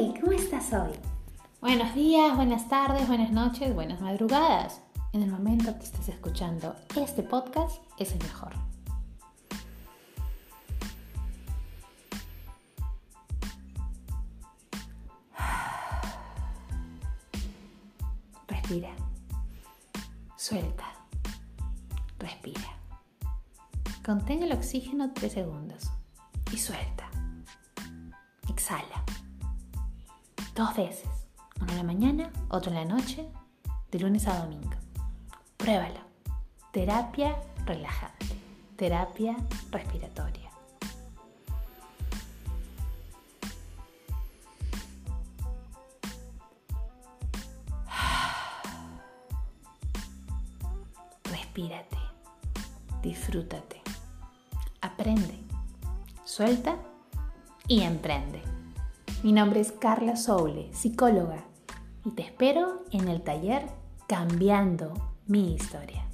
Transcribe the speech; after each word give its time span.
estás 0.00 0.72
hoy? 0.72 0.92
Buenos 1.60 1.94
días, 1.94 2.34
buenas 2.34 2.68
tardes, 2.70 3.06
buenas 3.06 3.30
noches, 3.32 3.74
buenas 3.74 4.00
madrugadas. 4.00 4.80
En 5.12 5.22
el 5.22 5.30
momento 5.30 5.76
que 5.76 5.84
estés 5.84 6.08
escuchando 6.08 6.74
este 6.96 7.22
podcast 7.22 7.82
es 7.98 8.12
el 8.12 8.18
mejor. 8.20 8.54
Respira. 18.48 18.96
Suelta. 20.36 20.84
Respira. 22.18 22.78
Contén 24.02 24.42
el 24.42 24.52
oxígeno 24.52 25.12
3 25.12 25.30
segundos 25.30 25.90
y 26.52 26.56
suelta. 26.56 27.10
Exhala. 28.48 29.04
Dos 30.60 30.76
veces. 30.76 31.08
Uno 31.58 31.70
en 31.70 31.76
la 31.78 31.82
mañana, 31.82 32.30
otro 32.50 32.70
en 32.70 32.76
la 32.76 32.84
noche, 32.84 33.26
de 33.90 33.98
lunes 33.98 34.26
a 34.26 34.40
domingo. 34.40 34.68
Pruébalo. 35.56 36.00
Terapia 36.70 37.34
relajante. 37.64 38.26
Terapia 38.76 39.38
respiratoria. 39.70 40.50
Respírate. 51.24 51.96
Disfrútate. 53.00 53.80
Aprende. 54.82 55.38
Suelta 56.24 56.76
y 57.66 57.80
emprende. 57.80 58.49
Mi 59.22 59.32
nombre 59.32 59.60
es 59.60 59.70
Carla 59.70 60.16
Soule, 60.16 60.70
psicóloga, 60.72 61.44
y 62.06 62.12
te 62.12 62.22
espero 62.22 62.84
en 62.90 63.08
el 63.08 63.20
taller 63.20 63.66
Cambiando 64.08 64.94
mi 65.26 65.52
historia. 65.52 66.09